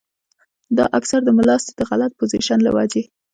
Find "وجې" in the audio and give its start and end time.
2.77-3.03